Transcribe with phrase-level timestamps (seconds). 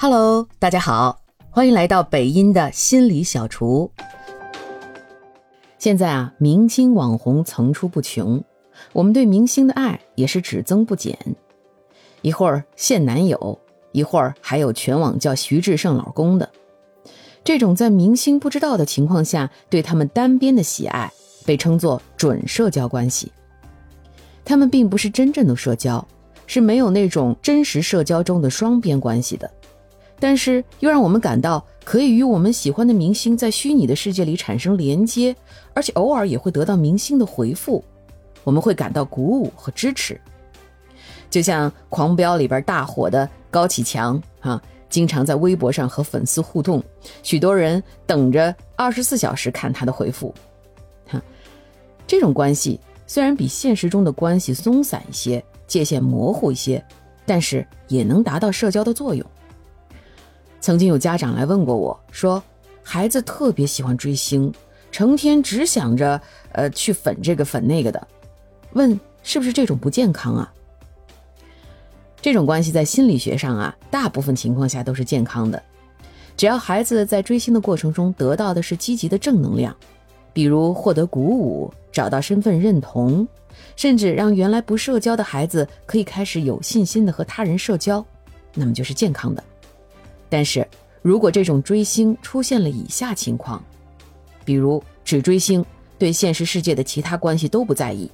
[0.00, 1.20] Hello，大家好，
[1.50, 3.90] 欢迎来到北音的心理小厨。
[5.76, 8.40] 现在啊，明星网红层出不穷，
[8.92, 11.18] 我们对明星的爱也是只增不减。
[12.22, 13.58] 一会儿现男友，
[13.90, 16.48] 一会儿还有全网叫徐志胜老公的。
[17.42, 21.12] 这种在明星不知道的情况下对他们单边的喜爱，
[21.44, 23.32] 被称作准社交关系。
[24.44, 26.06] 他们并不是真正的社交，
[26.46, 29.50] 是没有那种真实社交中的双边关系的。
[30.20, 35.34] 但是又让我们感到可以与我们喜欢的明星在虚拟的世界里产生连接，
[35.74, 37.84] 而且偶尔也会得到明星的回复，
[38.44, 40.20] 我们会感到鼓舞和支持。
[41.30, 46.82] 就像《狂飙》里边大火的高启强啊，经常在微博上和粉丝互动，
[47.22, 50.34] 许多人等着二十四小时看他的回复。
[51.06, 51.22] 哈，
[52.06, 56.82] 这种关系虽然比现实中的关系松散一些，界限模糊一些，
[57.24, 59.24] 但是也能达到社交的作用。
[60.60, 62.42] 曾经有家长来问过我，说
[62.82, 64.52] 孩子特别喜欢追星，
[64.90, 66.20] 成天只想着
[66.52, 68.06] 呃去粉这个粉那个的，
[68.72, 70.52] 问是不是这种不健康啊？
[72.20, 75.62] 这种关系在心理学上啊，大部分情况下都是健康的，
[76.36, 79.74] 只要孩子在追星的过程中得到的是积极的正能量，
[80.32, 83.26] 比如获得鼓舞、找到身份认同，
[83.76, 88.04] 甚至让原来不社交的孩子可以开始有信心的和他人社交，
[88.54, 89.44] 那么就是健康的。
[90.28, 90.66] 但是
[91.02, 93.62] 如果这种追星出现了以下情况，
[94.44, 95.64] 比如只追星，
[95.98, 98.10] 对现实世界的其他关系都不在意，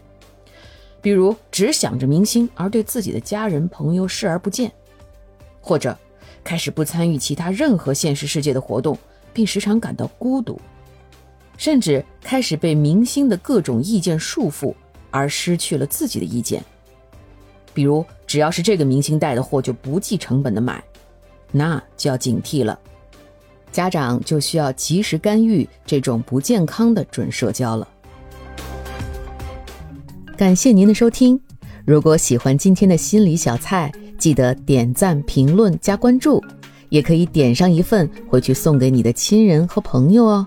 [1.01, 4.73] 比如只想着明星而对自己的家人朋友视而不见，
[5.61, 5.97] 或者
[6.43, 8.97] 开始不参与其他任何现实世界的活动，
[9.33, 10.61] 并时常感到孤独，
[11.57, 14.75] 甚至开始被明星的各种意见束缚
[15.11, 16.63] 而失去了自己的意见，
[17.73, 20.83] 比如只要是这个明星带的货就不计成本的买。
[21.57, 22.77] 那就要警惕了，
[23.71, 27.87] 家长就需要及时干预这种不健康的准社交了。
[30.37, 31.41] 感谢您的收听，
[31.85, 36.43] 如果喜欢今天的心理小菜，记得点赞、评论、加关注，
[36.89, 40.45] 也可以点上一份回去送给你的亲人和朋友哦。